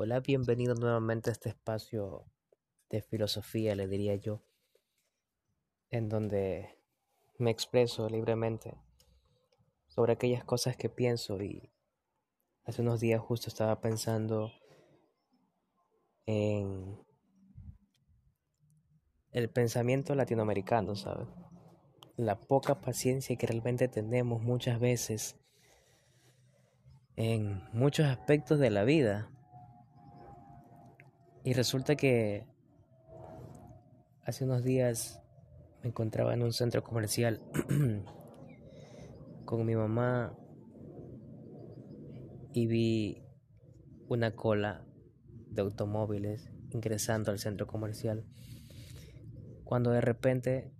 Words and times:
Hola, 0.00 0.20
bienvenido 0.20 0.76
nuevamente 0.76 1.28
a 1.28 1.32
este 1.32 1.48
espacio 1.48 2.30
de 2.88 3.02
filosofía, 3.02 3.74
le 3.74 3.88
diría 3.88 4.14
yo, 4.14 4.44
en 5.90 6.08
donde 6.08 6.78
me 7.36 7.50
expreso 7.50 8.08
libremente 8.08 8.76
sobre 9.88 10.12
aquellas 10.12 10.44
cosas 10.44 10.76
que 10.76 10.88
pienso 10.88 11.42
y 11.42 11.72
hace 12.62 12.82
unos 12.82 13.00
días 13.00 13.20
justo 13.20 13.48
estaba 13.48 13.80
pensando 13.80 14.52
en 16.26 17.04
el 19.32 19.50
pensamiento 19.50 20.14
latinoamericano, 20.14 20.94
¿sabes? 20.94 21.26
La 22.14 22.38
poca 22.38 22.80
paciencia 22.80 23.34
que 23.34 23.48
realmente 23.48 23.88
tenemos 23.88 24.42
muchas 24.42 24.78
veces 24.78 25.34
en 27.16 27.68
muchos 27.72 28.06
aspectos 28.06 28.60
de 28.60 28.70
la 28.70 28.84
vida 28.84 29.34
y 31.44 31.52
resulta 31.52 31.96
que 31.96 32.46
hace 34.22 34.44
unos 34.44 34.62
días 34.64 35.22
me 35.82 35.88
encontraba 35.88 36.34
en 36.34 36.42
un 36.42 36.52
centro 36.52 36.82
comercial 36.82 37.40
con 39.44 39.64
mi 39.64 39.74
mamá 39.74 40.36
y 42.52 42.66
vi 42.66 43.22
una 44.08 44.34
cola 44.34 44.84
de 45.50 45.62
automóviles 45.62 46.50
ingresando 46.70 47.30
al 47.30 47.38
centro 47.38 47.66
comercial. 47.66 48.24
Cuando 49.64 49.90
de 49.90 50.00
repente 50.00 50.72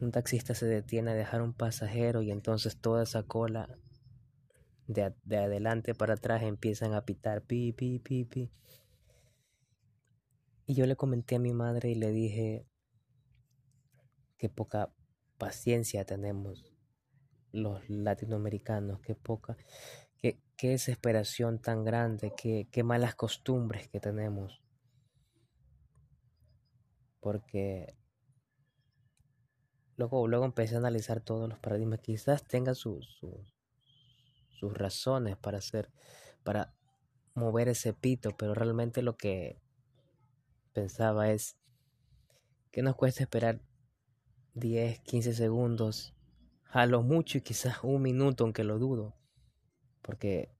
un 0.00 0.12
taxista 0.12 0.54
se 0.54 0.66
detiene 0.66 1.10
a 1.10 1.14
dejar 1.14 1.42
un 1.42 1.52
pasajero 1.52 2.22
y 2.22 2.30
entonces 2.30 2.76
toda 2.78 3.02
esa 3.02 3.22
cola 3.22 3.68
de, 4.86 5.12
de 5.24 5.36
adelante 5.36 5.94
para 5.94 6.14
atrás 6.14 6.42
empiezan 6.42 6.94
a 6.94 7.04
pitar 7.04 7.42
pi, 7.42 7.72
pi, 7.72 7.98
pi, 7.98 8.24
pi. 8.24 8.50
Y 10.70 10.74
yo 10.74 10.86
le 10.86 10.94
comenté 10.94 11.34
a 11.34 11.40
mi 11.40 11.52
madre 11.52 11.90
y 11.90 11.96
le 11.96 12.12
dije 12.12 12.64
qué 14.38 14.48
poca 14.48 14.94
paciencia 15.36 16.04
tenemos 16.04 16.64
los 17.50 17.90
latinoamericanos, 17.90 19.00
qué 19.00 19.16
poca, 19.16 19.56
qué, 20.16 20.38
desesperación 20.62 21.60
tan 21.60 21.82
grande, 21.82 22.32
qué, 22.36 22.84
malas 22.84 23.16
costumbres 23.16 23.88
que 23.88 23.98
tenemos. 23.98 24.62
Porque 27.18 27.96
luego, 29.96 30.28
luego 30.28 30.44
empecé 30.44 30.76
a 30.76 30.78
analizar 30.78 31.20
todos 31.20 31.48
los 31.48 31.58
paradigmas. 31.58 31.98
Quizás 31.98 32.46
tengan 32.46 32.76
sus 32.76 33.18
sus 34.50 34.72
razones 34.72 35.36
para 35.36 35.58
hacer, 35.58 35.90
para 36.44 36.76
mover 37.34 37.66
ese 37.66 37.92
pito, 37.92 38.36
pero 38.36 38.54
realmente 38.54 39.02
lo 39.02 39.16
que 39.16 39.60
pensaba 40.72 41.30
es 41.30 41.56
que 42.70 42.82
nos 42.82 42.96
cuesta 42.96 43.22
esperar 43.22 43.60
10, 44.54 45.00
15 45.00 45.34
segundos, 45.34 46.14
a 46.70 46.86
lo 46.86 47.02
mucho 47.02 47.38
y 47.38 47.40
quizás 47.40 47.78
un 47.82 48.02
minuto, 48.02 48.44
aunque 48.44 48.64
lo 48.64 48.78
dudo, 48.78 49.16
porque 50.02 50.54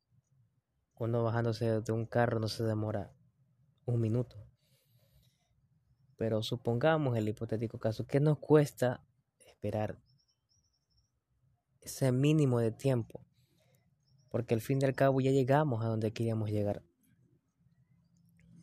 uno 0.97 1.23
bajándose 1.23 1.81
de 1.81 1.93
un 1.93 2.07
carro 2.07 2.41
no 2.41 2.49
se 2.49 2.65
demora 2.65 3.13
un 3.87 4.01
minuto. 4.01 4.37
Pero 6.17 6.43
supongamos 6.43 7.17
el 7.17 7.29
hipotético 7.29 7.79
caso, 7.79 8.07
que 8.07 8.21
nos 8.21 8.39
cuesta 8.39 9.03
esperar 9.47 9.99
ese 11.81 12.13
mínimo 12.13 12.61
de 12.61 12.73
tiempo? 12.73 13.25
Porque 14.29 14.55
al 14.55 14.61
fin 14.61 14.79
y 14.81 14.85
al 14.85 14.95
cabo 14.95 15.21
ya 15.21 15.31
llegamos 15.31 15.83
a 15.83 15.89
donde 15.89 16.13
queríamos 16.13 16.51
llegar. 16.51 16.83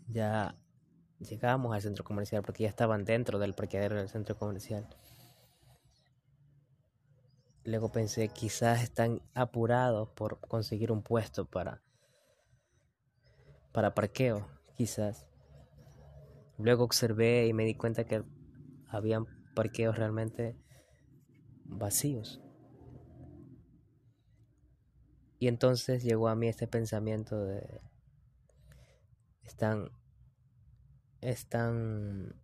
Ya 0.08 0.56
llegamos 1.20 1.73
al 1.73 1.82
centro 1.82 2.04
comercial 2.04 2.44
porque 2.44 2.64
ya 2.64 2.70
estaban 2.70 3.06
dentro 3.06 3.40
del 3.40 3.54
parqueadero 3.54 3.96
del 3.96 4.10
centro 4.10 4.38
comercial. 4.38 4.88
Luego 7.64 7.92
pensé, 7.92 8.30
quizás 8.30 8.82
están 8.82 9.22
apurados 9.33 10.10
por 10.10 10.39
conseguir 10.39 10.92
un 10.92 11.02
puesto 11.02 11.45
para, 11.45 11.82
para 13.73 13.94
parqueo, 13.94 14.48
quizás. 14.76 15.27
Luego 16.58 16.86
observé 16.86 17.45
y 17.48 17.54
me 17.54 17.66
di 17.66 17.76
cuenta 17.76 18.06
que 18.06 18.23
habían 18.88 19.26
parqueos 19.54 19.98
realmente 19.98 20.56
vacíos. 21.66 22.42
Y 25.39 25.50
entonces 25.50 26.04
llegó 26.04 26.30
a 26.30 26.36
mí 26.36 26.48
este 26.48 26.67
pensamiento 26.67 27.44
de 27.44 27.82
están 29.44 29.92
es 31.27 31.48
tan 31.48 32.42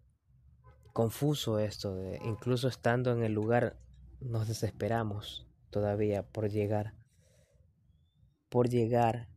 confuso 0.91 1.57
esto 1.57 1.97
incluso 2.25 2.67
estando 2.67 3.13
en 3.13 3.23
el 3.23 3.31
lugar 3.31 3.79
nos 4.19 4.47
desesperamos 4.49 5.47
todavía 5.69 6.23
por 6.23 6.49
llegar 6.49 6.93
por 8.49 8.67
llegar 8.67 9.29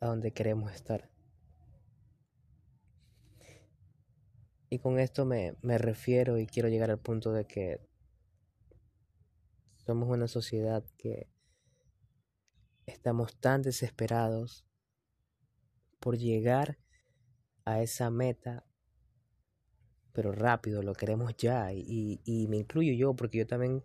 a 0.00 0.06
donde 0.06 0.32
queremos 0.32 0.72
estar. 0.72 1.08
Y 4.68 4.80
con 4.80 4.98
esto 4.98 5.24
me, 5.24 5.54
me 5.62 5.78
refiero 5.78 6.38
y 6.38 6.46
quiero 6.48 6.68
llegar 6.68 6.90
al 6.90 6.98
punto 6.98 7.32
de 7.32 7.46
que 7.46 7.86
somos 9.86 10.08
una 10.08 10.26
sociedad 10.26 10.82
que 10.96 11.30
estamos 12.86 13.38
tan 13.38 13.62
desesperados 13.62 14.66
por 16.00 16.18
llegar 16.18 16.78
a 17.64 17.80
esa 17.80 18.10
meta, 18.10 18.64
pero 20.12 20.32
rápido, 20.32 20.82
lo 20.82 20.94
queremos 20.94 21.36
ya. 21.36 21.72
Y, 21.72 22.20
y 22.24 22.46
me 22.48 22.58
incluyo 22.58 22.92
yo, 22.92 23.14
porque 23.14 23.38
yo 23.38 23.46
también 23.46 23.82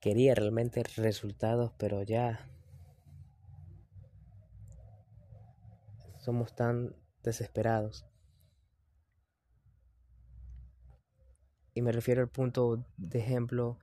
quería 0.00 0.34
realmente 0.34 0.82
resultados, 0.96 1.72
pero 1.78 2.02
ya 2.02 2.48
somos 6.18 6.54
tan 6.54 6.94
desesperados. 7.22 8.06
Y 11.74 11.82
me 11.82 11.90
refiero 11.90 12.22
al 12.22 12.28
punto 12.28 12.86
de 12.96 13.18
ejemplo 13.18 13.78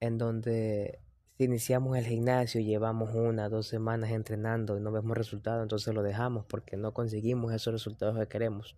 en 0.00 0.18
donde 0.18 1.00
si 1.40 1.44
iniciamos 1.44 1.96
el 1.96 2.04
gimnasio, 2.04 2.60
llevamos 2.60 3.14
una, 3.14 3.48
dos 3.48 3.66
semanas 3.66 4.10
entrenando 4.10 4.76
y 4.76 4.80
no 4.82 4.92
vemos 4.92 5.16
resultados, 5.16 5.62
entonces 5.62 5.94
lo 5.94 6.02
dejamos 6.02 6.44
porque 6.44 6.76
no 6.76 6.92
conseguimos 6.92 7.54
esos 7.54 7.72
resultados 7.72 8.18
que 8.18 8.28
queremos. 8.28 8.76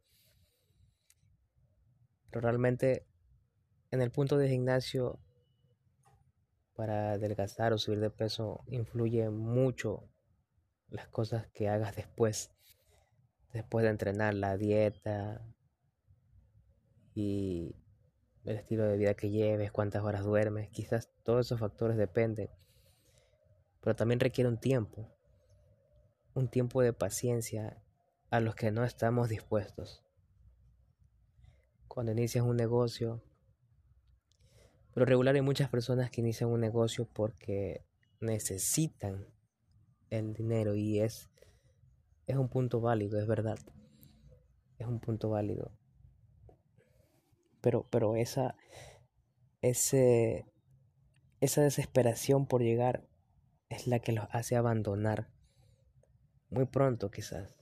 Pero 2.30 2.42
realmente 2.42 3.04
en 3.90 4.00
el 4.00 4.12
punto 4.12 4.38
de 4.38 4.48
gimnasio 4.48 5.18
para 6.76 7.14
adelgazar 7.14 7.72
o 7.72 7.78
subir 7.78 7.98
de 7.98 8.10
peso 8.10 8.62
influye 8.68 9.28
mucho 9.28 10.08
las 10.88 11.08
cosas 11.08 11.48
que 11.48 11.68
hagas 11.68 11.96
después, 11.96 12.52
después 13.52 13.82
de 13.82 13.90
entrenar, 13.90 14.34
la 14.34 14.56
dieta 14.56 15.44
y 17.12 17.74
el 18.44 18.56
estilo 18.56 18.84
de 18.84 18.96
vida 18.96 19.14
que 19.14 19.30
lleves, 19.30 19.70
cuántas 19.70 20.02
horas 20.02 20.24
duermes, 20.24 20.68
quizás 20.70 21.10
todos 21.22 21.46
esos 21.46 21.60
factores 21.60 21.96
dependen, 21.96 22.50
pero 23.80 23.94
también 23.94 24.20
requiere 24.20 24.48
un 24.48 24.58
tiempo, 24.58 25.08
un 26.34 26.48
tiempo 26.48 26.82
de 26.82 26.92
paciencia 26.92 27.82
a 28.30 28.40
los 28.40 28.54
que 28.54 28.70
no 28.70 28.84
estamos 28.84 29.28
dispuestos. 29.28 30.02
Cuando 31.86 32.12
inicias 32.12 32.44
un 32.44 32.56
negocio, 32.56 33.22
pero 34.94 35.06
regular 35.06 35.34
hay 35.34 35.42
muchas 35.42 35.68
personas 35.68 36.10
que 36.10 36.20
inician 36.20 36.50
un 36.50 36.60
negocio 36.60 37.06
porque 37.12 37.84
necesitan 38.20 39.26
el 40.10 40.34
dinero 40.34 40.74
y 40.74 41.00
es, 41.00 41.30
es 42.26 42.36
un 42.36 42.48
punto 42.48 42.80
válido, 42.80 43.20
es 43.20 43.26
verdad. 43.26 43.58
Es 44.78 44.86
un 44.86 45.00
punto 45.00 45.30
válido 45.30 45.70
pero, 47.62 47.86
pero 47.90 48.16
esa, 48.16 48.56
ese, 49.62 50.44
esa 51.40 51.62
desesperación 51.62 52.46
por 52.46 52.60
llegar 52.60 53.08
es 53.70 53.86
la 53.86 54.00
que 54.00 54.12
los 54.12 54.26
hace 54.30 54.56
abandonar 54.56 55.30
muy 56.50 56.66
pronto 56.66 57.10
quizás. 57.10 57.56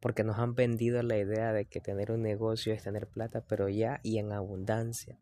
Porque 0.00 0.24
nos 0.24 0.38
han 0.38 0.54
vendido 0.54 1.02
la 1.02 1.18
idea 1.18 1.52
de 1.52 1.66
que 1.66 1.80
tener 1.80 2.10
un 2.12 2.22
negocio 2.22 2.72
es 2.72 2.84
tener 2.84 3.08
plata, 3.08 3.44
pero 3.46 3.68
ya 3.68 4.00
y 4.02 4.18
en 4.18 4.32
abundancia. 4.32 5.18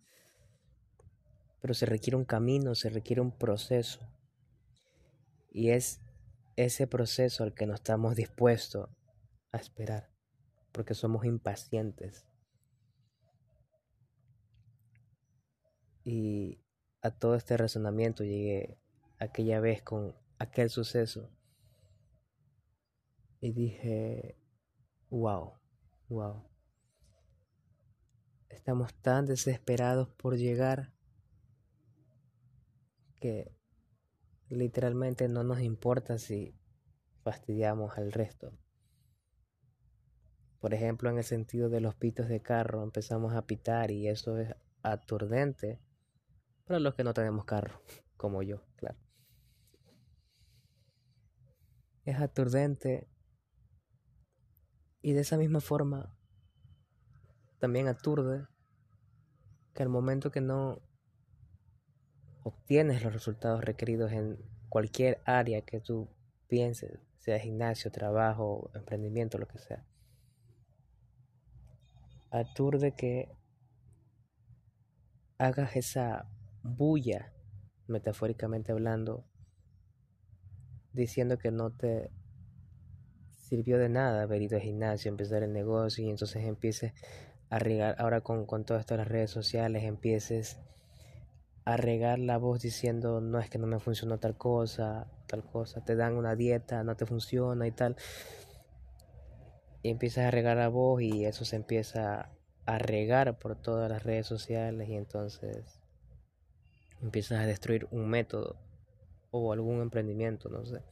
Pero 1.60 1.74
se 1.74 1.86
requiere 1.86 2.16
un 2.16 2.26
camino, 2.26 2.74
se 2.74 2.90
requiere 2.90 3.22
un 3.22 3.32
proceso. 3.32 4.06
Y 5.50 5.70
es 5.70 6.00
ese 6.56 6.86
proceso 6.86 7.42
al 7.42 7.54
que 7.54 7.66
no 7.66 7.74
estamos 7.74 8.14
dispuestos 8.14 8.90
a 9.50 9.56
esperar, 9.56 10.10
porque 10.72 10.94
somos 10.94 11.24
impacientes. 11.24 12.26
Y 16.06 16.60
a 17.02 17.10
todo 17.10 17.34
este 17.34 17.56
razonamiento 17.56 18.22
llegué 18.22 18.78
aquella 19.18 19.58
vez 19.58 19.82
con 19.82 20.14
aquel 20.38 20.70
suceso 20.70 21.32
y 23.40 23.50
dije, 23.50 24.38
wow, 25.10 25.54
wow. 26.08 26.48
Estamos 28.48 28.94
tan 28.94 29.26
desesperados 29.26 30.08
por 30.10 30.36
llegar 30.36 30.92
que 33.20 33.52
literalmente 34.48 35.26
no 35.26 35.42
nos 35.42 35.58
importa 35.58 36.18
si 36.18 36.56
fastidiamos 37.24 37.98
al 37.98 38.12
resto. 38.12 38.56
Por 40.60 40.72
ejemplo, 40.72 41.10
en 41.10 41.18
el 41.18 41.24
sentido 41.24 41.68
de 41.68 41.80
los 41.80 41.96
pitos 41.96 42.28
de 42.28 42.42
carro, 42.42 42.84
empezamos 42.84 43.34
a 43.34 43.44
pitar 43.44 43.90
y 43.90 44.06
eso 44.06 44.38
es 44.38 44.54
aturdente 44.82 45.80
para 46.66 46.80
los 46.80 46.94
que 46.94 47.04
no 47.04 47.14
tenemos 47.14 47.44
carro, 47.44 47.80
como 48.16 48.42
yo, 48.42 48.62
claro. 48.76 48.98
Es 52.04 52.20
aturdente 52.20 53.08
y 55.02 55.12
de 55.12 55.20
esa 55.20 55.36
misma 55.36 55.60
forma 55.60 56.16
también 57.58 57.88
aturde 57.88 58.46
que 59.72 59.82
al 59.82 59.88
momento 59.88 60.30
que 60.30 60.40
no 60.40 60.80
obtienes 62.42 63.02
los 63.02 63.12
resultados 63.12 63.64
requeridos 63.64 64.12
en 64.12 64.38
cualquier 64.68 65.20
área 65.24 65.62
que 65.62 65.80
tú 65.80 66.08
pienses, 66.48 67.00
sea 67.18 67.38
gimnasio, 67.38 67.90
trabajo, 67.90 68.70
emprendimiento, 68.74 69.38
lo 69.38 69.48
que 69.48 69.58
sea. 69.58 69.84
Aturde 72.30 72.92
que 72.92 73.36
hagas 75.38 75.76
esa 75.76 76.28
bulla, 76.66 77.32
metafóricamente 77.86 78.72
hablando, 78.72 79.24
diciendo 80.92 81.38
que 81.38 81.50
no 81.50 81.70
te 81.70 82.10
sirvió 83.30 83.78
de 83.78 83.88
nada 83.88 84.22
haber 84.22 84.42
ido 84.42 84.56
al 84.56 84.62
gimnasio, 84.62 85.08
empezar 85.08 85.42
el 85.42 85.52
negocio 85.52 86.04
y 86.04 86.10
entonces 86.10 86.44
empieces 86.44 86.92
a 87.48 87.58
regar, 87.58 87.94
ahora 87.98 88.20
con, 88.20 88.44
con 88.46 88.64
todo 88.64 88.78
esto 88.78 88.94
de 88.94 88.98
las 88.98 89.08
redes 89.08 89.30
sociales, 89.30 89.84
empieces 89.84 90.58
a 91.64 91.76
regar 91.76 92.18
la 92.18 92.38
voz 92.38 92.62
diciendo 92.62 93.20
no 93.20 93.38
es 93.40 93.50
que 93.50 93.58
no 93.58 93.66
me 93.66 93.80
funcionó 93.80 94.18
tal 94.18 94.36
cosa, 94.36 95.08
tal 95.26 95.44
cosa, 95.44 95.84
te 95.84 95.96
dan 95.96 96.14
una 96.14 96.36
dieta, 96.36 96.82
no 96.84 96.96
te 96.96 97.06
funciona 97.06 97.66
y 97.66 97.72
tal. 97.72 97.96
Y 99.82 99.90
empiezas 99.90 100.24
a 100.24 100.30
regar 100.30 100.56
la 100.56 100.68
voz 100.68 101.02
y 101.02 101.24
eso 101.24 101.44
se 101.44 101.56
empieza 101.56 102.30
a 102.66 102.78
regar 102.78 103.38
por 103.38 103.56
todas 103.56 103.90
las 103.90 104.02
redes 104.02 104.26
sociales 104.26 104.88
y 104.88 104.94
entonces 104.94 105.80
empiezas 107.02 107.40
a 107.40 107.46
destruir 107.46 107.86
un 107.90 108.08
método 108.08 108.56
o 109.30 109.52
algún 109.52 109.80
emprendimiento, 109.80 110.48
no 110.48 110.64
sé. 110.64 110.82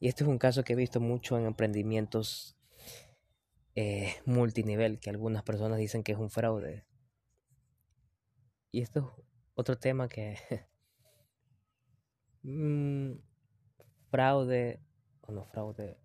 Y 0.00 0.08
este 0.08 0.24
es 0.24 0.28
un 0.28 0.38
caso 0.38 0.62
que 0.62 0.74
he 0.74 0.76
visto 0.76 1.00
mucho 1.00 1.38
en 1.38 1.46
emprendimientos 1.46 2.56
eh, 3.74 4.14
multinivel, 4.24 5.00
que 5.00 5.10
algunas 5.10 5.42
personas 5.42 5.78
dicen 5.78 6.02
que 6.02 6.12
es 6.12 6.18
un 6.18 6.30
fraude. 6.30 6.84
Y 8.70 8.82
esto 8.82 9.00
es 9.00 9.24
otro 9.54 9.78
tema 9.78 10.08
que... 10.08 10.36
Mm, 12.44 13.18
fraude 14.10 14.80
o 15.22 15.32
no 15.32 15.44
fraude. 15.44 15.98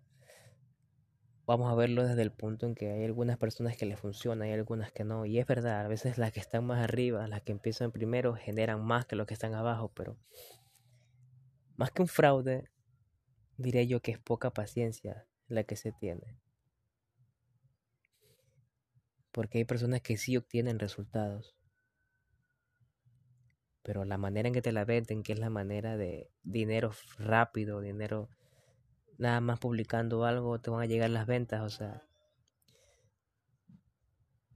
Vamos 1.46 1.70
a 1.70 1.74
verlo 1.74 2.06
desde 2.06 2.22
el 2.22 2.32
punto 2.32 2.66
en 2.66 2.74
que 2.74 2.90
hay 2.90 3.04
algunas 3.04 3.36
personas 3.36 3.76
que 3.76 3.84
le 3.84 3.96
funcionan 3.96 4.48
y 4.48 4.52
algunas 4.52 4.92
que 4.92 5.04
no. 5.04 5.26
Y 5.26 5.38
es 5.38 5.46
verdad, 5.46 5.84
a 5.84 5.88
veces 5.88 6.16
las 6.16 6.32
que 6.32 6.40
están 6.40 6.64
más 6.64 6.82
arriba, 6.82 7.26
las 7.28 7.42
que 7.42 7.52
empiezan 7.52 7.92
primero, 7.92 8.34
generan 8.34 8.82
más 8.82 9.04
que 9.04 9.16
los 9.16 9.26
que 9.26 9.34
están 9.34 9.54
abajo. 9.54 9.92
Pero 9.94 10.16
más 11.76 11.90
que 11.90 12.02
un 12.02 12.08
fraude, 12.08 12.70
diré 13.58 13.86
yo 13.86 14.00
que 14.00 14.12
es 14.12 14.18
poca 14.18 14.50
paciencia 14.50 15.26
la 15.48 15.64
que 15.64 15.76
se 15.76 15.92
tiene. 15.92 16.38
Porque 19.30 19.58
hay 19.58 19.64
personas 19.64 20.00
que 20.00 20.16
sí 20.16 20.36
obtienen 20.36 20.78
resultados 20.78 21.56
pero 23.84 24.06
la 24.06 24.16
manera 24.16 24.48
en 24.48 24.54
que 24.54 24.62
te 24.62 24.72
la 24.72 24.86
venden, 24.86 25.22
que 25.22 25.34
es 25.34 25.38
la 25.38 25.50
manera 25.50 25.98
de 25.98 26.30
dinero 26.42 26.92
rápido, 27.18 27.82
dinero 27.82 28.30
nada 29.18 29.40
más 29.40 29.58
publicando 29.58 30.24
algo, 30.24 30.60
te 30.60 30.70
van 30.70 30.82
a 30.82 30.86
llegar 30.86 31.10
las 31.10 31.26
ventas, 31.26 31.62
o 31.62 31.70
sea, 31.70 32.06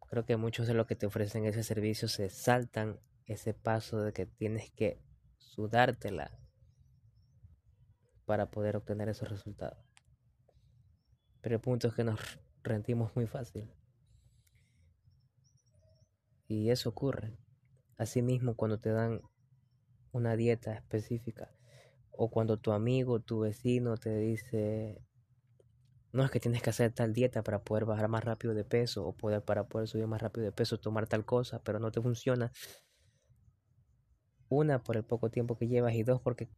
creo 0.08 0.24
que 0.24 0.36
muchos 0.36 0.66
de 0.66 0.74
los 0.74 0.86
que 0.86 0.96
te 0.96 1.06
ofrecen 1.06 1.44
ese 1.44 1.62
servicio 1.62 2.08
se 2.08 2.30
saltan 2.30 3.00
ese 3.26 3.54
paso 3.54 4.00
de 4.00 4.12
que 4.12 4.26
tienes 4.26 4.70
que 4.70 5.02
sudártela 5.36 6.38
para 8.24 8.50
poder 8.50 8.76
obtener 8.76 9.08
esos 9.08 9.28
resultados. 9.28 9.78
Pero 11.40 11.56
el 11.56 11.60
punto 11.60 11.88
es 11.88 11.94
que 11.94 12.04
nos 12.04 12.20
rendimos 12.62 13.14
muy 13.14 13.26
fácil. 13.26 13.70
Y 16.46 16.70
eso 16.70 16.88
ocurre. 16.88 17.38
Asimismo, 17.96 18.56
cuando 18.56 18.80
te 18.80 18.90
dan 18.90 19.20
una 20.12 20.36
dieta 20.36 20.72
específica 20.72 21.57
o 22.20 22.28
cuando 22.28 22.56
tu 22.56 22.72
amigo, 22.72 23.20
tu 23.20 23.38
vecino 23.40 23.96
te 23.96 24.18
dice, 24.18 25.00
no 26.12 26.24
es 26.24 26.32
que 26.32 26.40
tienes 26.40 26.62
que 26.62 26.70
hacer 26.70 26.92
tal 26.92 27.12
dieta 27.12 27.44
para 27.44 27.62
poder 27.62 27.84
bajar 27.84 28.08
más 28.08 28.24
rápido 28.24 28.54
de 28.54 28.64
peso 28.64 29.06
o 29.06 29.12
poder, 29.12 29.44
para 29.44 29.68
poder 29.68 29.86
subir 29.86 30.08
más 30.08 30.20
rápido 30.20 30.44
de 30.44 30.50
peso, 30.50 30.78
tomar 30.78 31.06
tal 31.06 31.24
cosa, 31.24 31.62
pero 31.62 31.78
no 31.78 31.92
te 31.92 32.02
funciona. 32.02 32.50
Una, 34.48 34.82
por 34.82 34.96
el 34.96 35.04
poco 35.04 35.30
tiempo 35.30 35.56
que 35.56 35.68
llevas 35.68 35.94
y 35.94 36.02
dos, 36.02 36.20
porque 36.20 36.48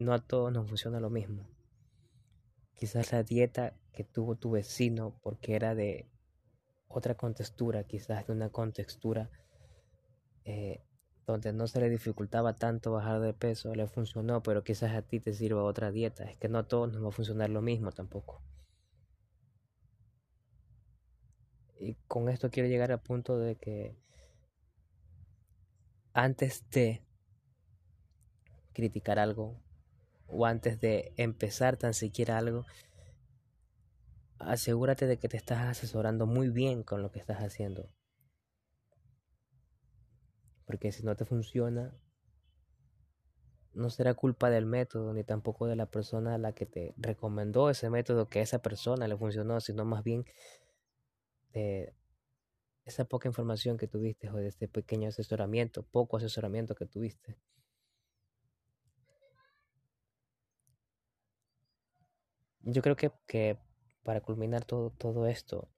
no 0.00 0.12
a 0.12 0.18
todos 0.18 0.52
nos 0.52 0.66
funciona 0.66 0.98
lo 0.98 1.10
mismo. 1.10 1.48
Quizás 2.74 3.12
la 3.12 3.22
dieta 3.22 3.78
que 3.92 4.02
tuvo 4.02 4.34
tu 4.34 4.50
vecino 4.50 5.16
porque 5.22 5.54
era 5.54 5.76
de 5.76 6.08
otra 6.88 7.14
contextura, 7.14 7.84
quizás 7.84 8.26
de 8.26 8.32
una 8.32 8.48
contextura 8.48 9.30
eh, 10.44 10.82
donde 11.26 11.52
no 11.52 11.66
se 11.66 11.80
le 11.80 11.88
dificultaba 11.88 12.54
tanto 12.54 12.92
bajar 12.92 13.20
de 13.20 13.32
peso, 13.32 13.74
le 13.74 13.86
funcionó, 13.86 14.42
pero 14.42 14.62
quizás 14.62 14.92
a 14.94 15.02
ti 15.02 15.20
te 15.20 15.32
sirva 15.32 15.62
otra 15.64 15.90
dieta. 15.90 16.24
Es 16.24 16.36
que 16.36 16.48
no 16.48 16.58
a 16.58 16.68
todos 16.68 16.92
nos 16.92 17.02
va 17.02 17.08
a 17.08 17.12
funcionar 17.12 17.50
lo 17.50 17.62
mismo 17.62 17.92
tampoco. 17.92 18.42
Y 21.78 21.94
con 22.06 22.28
esto 22.28 22.50
quiero 22.50 22.68
llegar 22.68 22.92
al 22.92 23.00
punto 23.00 23.38
de 23.38 23.56
que 23.56 23.96
antes 26.12 26.68
de 26.70 27.02
criticar 28.72 29.18
algo 29.18 29.60
o 30.26 30.46
antes 30.46 30.80
de 30.80 31.12
empezar 31.16 31.76
tan 31.76 31.94
siquiera 31.94 32.38
algo, 32.38 32.64
asegúrate 34.38 35.06
de 35.06 35.18
que 35.18 35.28
te 35.28 35.36
estás 35.36 35.60
asesorando 35.62 36.26
muy 36.26 36.48
bien 36.48 36.82
con 36.82 37.02
lo 37.02 37.10
que 37.10 37.18
estás 37.18 37.38
haciendo. 37.38 37.88
Porque 40.64 40.92
si 40.92 41.02
no 41.02 41.14
te 41.16 41.24
funciona, 41.24 41.94
no 43.74 43.90
será 43.90 44.14
culpa 44.14 44.50
del 44.50 44.66
método 44.66 45.12
ni 45.12 45.24
tampoco 45.24 45.66
de 45.66 45.76
la 45.76 45.86
persona 45.86 46.34
a 46.34 46.38
la 46.38 46.52
que 46.52 46.66
te 46.66 46.94
recomendó 46.96 47.70
ese 47.70 47.90
método 47.90 48.28
que 48.28 48.38
a 48.40 48.42
esa 48.42 48.62
persona 48.62 49.08
le 49.08 49.16
funcionó, 49.16 49.60
sino 49.60 49.84
más 49.84 50.04
bien 50.04 50.24
de 51.52 51.94
esa 52.84 53.04
poca 53.04 53.28
información 53.28 53.76
que 53.78 53.88
tuviste 53.88 54.30
o 54.30 54.36
de 54.36 54.48
este 54.48 54.68
pequeño 54.68 55.08
asesoramiento, 55.08 55.82
poco 55.82 56.16
asesoramiento 56.16 56.74
que 56.74 56.86
tuviste. 56.86 57.36
Yo 62.62 62.82
creo 62.82 62.96
que, 62.96 63.12
que 63.26 63.58
para 64.02 64.20
culminar 64.20 64.64
todo, 64.64 64.90
todo 64.90 65.26
esto, 65.26 65.68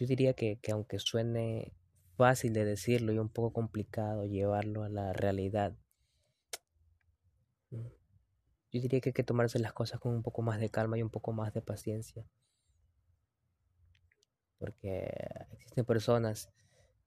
Yo 0.00 0.06
diría 0.06 0.32
que, 0.32 0.58
aunque 0.72 0.98
suene 0.98 1.74
fácil 2.16 2.54
de 2.54 2.64
decirlo 2.64 3.12
y 3.12 3.18
un 3.18 3.28
poco 3.28 3.52
complicado 3.52 4.24
llevarlo 4.24 4.82
a 4.82 4.88
la 4.88 5.12
realidad, 5.12 5.76
mm, 7.70 7.86
yo 8.72 8.80
diría 8.80 9.02
que 9.02 9.10
hay 9.10 9.12
que 9.12 9.24
tomarse 9.24 9.58
las 9.58 9.74
cosas 9.74 10.00
con 10.00 10.14
un 10.14 10.22
poco 10.22 10.40
más 10.40 10.58
de 10.58 10.70
calma 10.70 10.96
y 10.96 11.02
un 11.02 11.10
poco 11.10 11.32
más 11.34 11.52
de 11.52 11.60
paciencia. 11.60 12.24
Porque 14.58 15.12
existen 15.52 15.84
personas, 15.84 16.48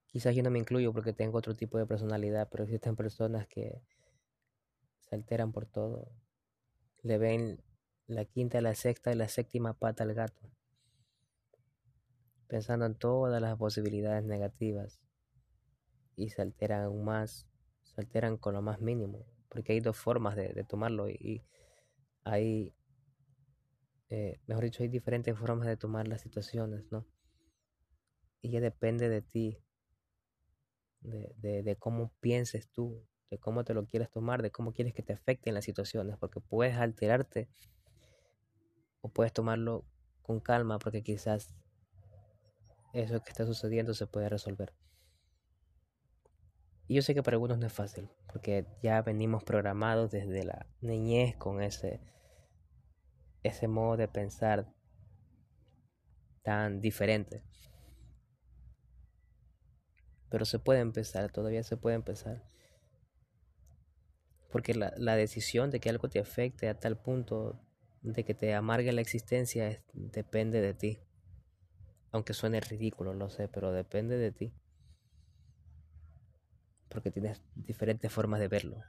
quizás 0.06 0.36
yo 0.36 0.44
no 0.44 0.50
me 0.50 0.60
incluyo 0.60 0.92
porque 0.92 1.12
tengo 1.12 1.38
otro 1.38 1.56
tipo 1.56 1.78
de 1.78 1.86
personalidad, 1.86 2.48
pero 2.48 2.62
existen 2.62 2.94
personas 2.94 3.48
que 3.48 3.82
se 5.00 5.16
alteran 5.16 5.50
por 5.50 5.66
todo. 5.66 6.12
Le 7.02 7.18
ven 7.18 7.60
la 8.06 8.24
quinta, 8.24 8.60
la 8.60 8.76
sexta 8.76 9.10
y 9.12 9.16
la 9.16 9.26
séptima 9.28 9.74
pata 9.74 10.04
al 10.04 10.14
gato 10.14 10.48
pensando 12.46 12.86
en 12.86 12.94
todas 12.94 13.40
las 13.40 13.56
posibilidades 13.56 14.24
negativas 14.24 15.00
y 16.16 16.30
se 16.30 16.42
alteran 16.42 16.84
aún 16.84 17.04
más, 17.04 17.48
se 17.82 18.00
alteran 18.00 18.36
con 18.36 18.54
lo 18.54 18.62
más 18.62 18.80
mínimo, 18.80 19.26
porque 19.48 19.72
hay 19.72 19.80
dos 19.80 19.96
formas 19.96 20.36
de, 20.36 20.64
tomarlo 20.64 21.08
y, 21.08 21.44
hay, 22.24 22.74
eh, 24.08 24.40
mejor 24.46 24.64
dicho, 24.64 24.82
hay 24.82 24.88
diferentes 24.88 25.38
formas 25.38 25.66
de 25.66 25.76
tomar 25.76 26.08
las 26.08 26.22
situaciones, 26.22 26.90
¿no? 26.90 27.06
Y 28.40 28.50
ya 28.50 28.60
depende 28.60 29.08
de 29.08 29.22
ti, 29.22 29.58
de, 31.00 31.34
de, 31.36 31.62
de 31.62 31.76
cómo 31.76 32.12
pienses 32.20 32.68
tú 32.68 33.06
de 33.34 33.38
cómo 33.38 33.64
te 33.64 33.74
lo 33.74 33.84
quieres 33.84 34.10
tomar, 34.10 34.42
de 34.42 34.52
cómo 34.52 34.72
quieres 34.72 34.94
que 34.94 35.02
te 35.02 35.12
afecten 35.12 35.54
las 35.54 35.64
situaciones, 35.64 36.16
porque 36.18 36.40
puedes 36.40 36.76
alterarte 36.76 37.48
o 39.00 39.08
puedes 39.08 39.32
tomarlo 39.32 39.84
con 40.22 40.40
calma 40.40 40.78
porque 40.78 41.02
quizás 41.02 41.54
eso 42.94 43.20
que 43.20 43.30
está 43.30 43.44
sucediendo 43.44 43.92
se 43.92 44.06
puede 44.06 44.28
resolver. 44.28 44.72
Y 46.86 46.94
yo 46.94 47.02
sé 47.02 47.14
que 47.14 47.22
para 47.22 47.36
algunos 47.36 47.58
no 47.58 47.66
es 47.66 47.72
fácil, 47.72 48.08
porque 48.32 48.66
ya 48.82 49.00
venimos 49.02 49.42
programados 49.42 50.10
desde 50.10 50.44
la 50.44 50.66
niñez 50.80 51.36
con 51.36 51.62
ese, 51.62 52.00
ese 53.42 53.68
modo 53.68 53.96
de 53.96 54.08
pensar 54.08 54.72
tan 56.42 56.80
diferente. 56.80 57.42
Pero 60.28 60.44
se 60.44 60.58
puede 60.58 60.80
empezar, 60.80 61.32
todavía 61.32 61.62
se 61.62 61.76
puede 61.76 61.96
empezar. 61.96 62.44
Porque 64.50 64.74
la, 64.74 64.92
la 64.98 65.16
decisión 65.16 65.70
de 65.70 65.80
que 65.80 65.88
algo 65.88 66.08
te 66.08 66.20
afecte 66.20 66.68
a 66.68 66.78
tal 66.78 67.00
punto 67.00 67.60
de 68.02 68.24
que 68.24 68.34
te 68.34 68.54
amargue 68.54 68.92
la 68.92 69.00
existencia 69.00 69.82
depende 69.94 70.60
de 70.60 70.74
ti. 70.74 71.00
Aunque 72.14 72.32
suene 72.32 72.60
ridículo, 72.60 73.12
lo 73.12 73.28
sé, 73.28 73.48
pero 73.48 73.72
depende 73.72 74.16
de 74.16 74.30
ti 74.30 74.52
porque 76.88 77.10
tienes 77.10 77.42
diferentes 77.56 78.12
formas 78.12 78.38
de 78.38 78.46
verlo. 78.46 78.84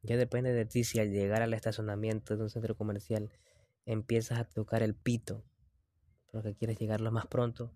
Ya 0.00 0.16
depende 0.16 0.54
de 0.54 0.64
ti 0.64 0.82
si 0.82 0.98
al 0.98 1.10
llegar 1.10 1.42
al 1.42 1.52
estacionamiento 1.52 2.38
de 2.38 2.44
un 2.44 2.48
centro 2.48 2.74
comercial 2.74 3.30
empiezas 3.84 4.38
a 4.38 4.44
tocar 4.44 4.82
el 4.82 4.94
pito 4.94 5.44
porque 6.32 6.54
quieres 6.54 6.78
llegar 6.78 7.02
lo 7.02 7.12
más 7.12 7.26
pronto 7.26 7.70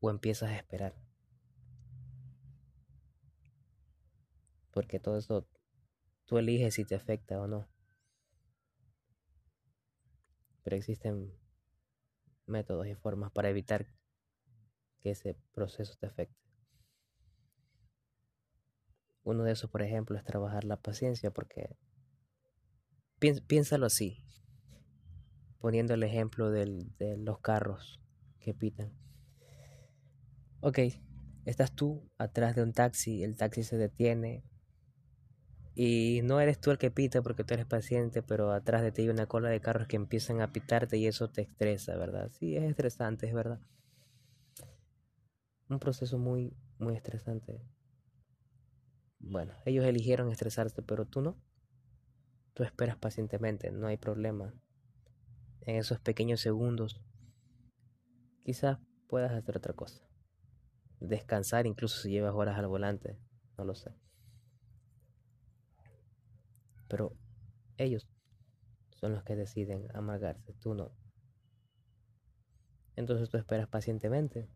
o 0.00 0.08
empiezas 0.08 0.48
a 0.48 0.56
esperar. 0.56 0.94
Porque 4.70 4.98
todo 4.98 5.18
eso 5.18 5.46
tú 6.24 6.38
eliges 6.38 6.72
si 6.72 6.86
te 6.86 6.94
afecta 6.94 7.38
o 7.38 7.46
no. 7.46 7.68
Pero 10.68 10.76
existen 10.76 11.32
métodos 12.44 12.86
y 12.86 12.94
formas 12.94 13.32
para 13.32 13.48
evitar 13.48 13.86
que 14.98 15.12
ese 15.12 15.34
proceso 15.54 15.94
te 15.98 16.04
afecte. 16.04 16.36
Uno 19.22 19.44
de 19.44 19.52
esos, 19.52 19.70
por 19.70 19.80
ejemplo, 19.80 20.18
es 20.18 20.24
trabajar 20.24 20.64
la 20.64 20.76
paciencia, 20.76 21.30
porque 21.30 21.74
piénsalo 23.46 23.86
así, 23.86 24.22
poniendo 25.58 25.94
el 25.94 26.02
ejemplo 26.02 26.50
de 26.50 27.16
los 27.16 27.40
carros 27.40 28.02
que 28.38 28.52
pitan. 28.52 28.92
Ok, 30.60 30.80
estás 31.46 31.74
tú 31.74 32.10
atrás 32.18 32.54
de 32.54 32.62
un 32.62 32.74
taxi, 32.74 33.22
el 33.22 33.36
taxi 33.36 33.62
se 33.62 33.78
detiene 33.78 34.44
y 35.80 36.22
no 36.24 36.40
eres 36.40 36.58
tú 36.60 36.70
el 36.70 36.78
que 36.78 36.90
pita 36.90 37.22
porque 37.22 37.44
tú 37.44 37.54
eres 37.54 37.66
paciente, 37.66 38.22
pero 38.22 38.52
atrás 38.52 38.82
de 38.82 38.90
ti 38.92 39.02
hay 39.02 39.08
una 39.10 39.26
cola 39.26 39.48
de 39.48 39.60
carros 39.60 39.86
que 39.86 39.96
empiezan 39.96 40.40
a 40.40 40.52
pitarte 40.52 40.96
y 40.96 41.06
eso 41.06 41.28
te 41.30 41.42
estresa, 41.42 41.96
¿verdad? 41.96 42.30
Sí, 42.32 42.56
es 42.56 42.64
estresante, 42.64 43.26
es 43.26 43.34
verdad 43.34 43.60
un 45.68 45.78
proceso 45.78 46.18
muy, 46.18 46.56
muy 46.78 46.94
estresante. 46.94 47.62
Bueno, 49.18 49.52
ellos 49.64 49.84
eligieron 49.84 50.30
estresarse, 50.30 50.82
pero 50.82 51.06
tú 51.06 51.20
no. 51.20 51.36
Tú 52.54 52.62
esperas 52.62 52.96
pacientemente, 52.96 53.70
no 53.70 53.86
hay 53.86 53.96
problema. 53.96 54.54
En 55.60 55.76
esos 55.76 56.00
pequeños 56.00 56.40
segundos, 56.40 57.02
quizás 58.42 58.78
puedas 59.06 59.32
hacer 59.32 59.56
otra 59.56 59.74
cosa. 59.74 60.02
Descansar, 61.00 61.66
incluso 61.66 62.00
si 62.00 62.10
llevas 62.10 62.34
horas 62.34 62.58
al 62.58 62.66
volante, 62.66 63.18
no 63.56 63.64
lo 63.64 63.74
sé. 63.74 63.92
Pero 66.88 67.16
ellos 67.76 68.08
son 68.90 69.12
los 69.12 69.22
que 69.22 69.36
deciden 69.36 69.88
amargarse, 69.94 70.52
tú 70.54 70.74
no. 70.74 70.92
Entonces 72.96 73.28
tú 73.30 73.36
esperas 73.36 73.68
pacientemente 73.68 74.48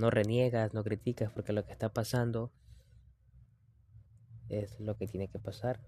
no 0.00 0.10
reniegas, 0.10 0.74
no 0.74 0.82
criticas, 0.82 1.30
porque 1.30 1.52
lo 1.52 1.64
que 1.64 1.72
está 1.72 1.92
pasando 1.92 2.50
es 4.48 4.80
lo 4.80 4.96
que 4.96 5.06
tiene 5.06 5.28
que 5.28 5.38
pasar. 5.38 5.80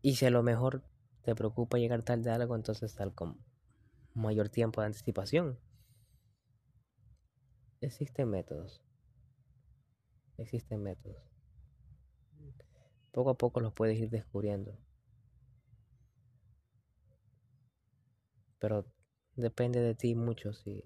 Y 0.00 0.16
si 0.16 0.26
a 0.26 0.30
lo 0.30 0.42
mejor 0.42 0.82
te 1.22 1.34
preocupa 1.34 1.78
llegar 1.78 2.02
tarde 2.02 2.30
a 2.30 2.36
algo, 2.36 2.56
entonces 2.56 2.92
sal 2.92 3.14
con 3.14 3.44
mayor 4.14 4.48
tiempo 4.48 4.80
de 4.80 4.86
anticipación. 4.86 5.58
Existen 7.80 8.30
métodos. 8.30 8.82
Existen 10.38 10.82
métodos. 10.82 11.37
Poco 13.12 13.30
a 13.30 13.38
poco 13.38 13.60
los 13.60 13.72
puedes 13.72 13.98
ir 13.98 14.10
descubriendo. 14.10 14.78
Pero 18.58 18.84
depende 19.36 19.80
de 19.80 19.94
ti 19.94 20.14
mucho 20.14 20.52
si 20.52 20.82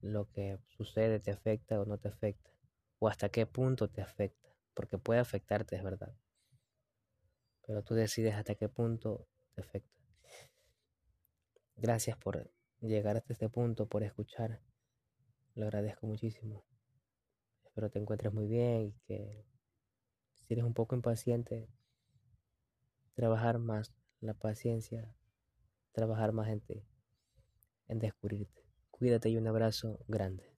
lo 0.00 0.30
que 0.30 0.58
sucede 0.68 1.20
te 1.20 1.30
afecta 1.30 1.80
o 1.80 1.84
no 1.84 1.98
te 1.98 2.08
afecta, 2.08 2.50
o 2.98 3.08
hasta 3.08 3.28
qué 3.28 3.46
punto 3.46 3.88
te 3.88 4.02
afecta, 4.02 4.48
porque 4.74 4.98
puede 4.98 5.20
afectarte, 5.20 5.76
es 5.76 5.82
verdad, 5.82 6.14
pero 7.66 7.82
tú 7.82 7.94
decides 7.94 8.34
hasta 8.34 8.54
qué 8.54 8.68
punto 8.68 9.26
te 9.54 9.60
afecta. 9.60 9.98
Gracias 11.76 12.16
por 12.16 12.50
llegar 12.80 13.16
hasta 13.16 13.32
este 13.32 13.48
punto, 13.48 13.86
por 13.86 14.02
escuchar, 14.02 14.60
lo 15.54 15.64
agradezco 15.64 16.06
muchísimo. 16.06 16.64
Espero 17.64 17.90
te 17.90 17.98
encuentres 17.98 18.32
muy 18.32 18.46
bien 18.46 18.86
y 18.86 18.92
que 19.06 19.44
si 20.48 20.54
eres 20.54 20.64
un 20.64 20.72
poco 20.72 20.96
impaciente, 20.96 21.68
trabajar 23.14 23.58
más 23.58 23.92
la 24.22 24.32
paciencia, 24.32 25.14
trabajar 25.92 26.32
más 26.32 26.48
en 26.48 26.60
ti, 26.60 26.82
en 27.86 27.98
descubrirte. 27.98 28.62
Cuídate 28.90 29.28
y 29.28 29.36
un 29.36 29.46
abrazo 29.46 30.00
grande. 30.08 30.57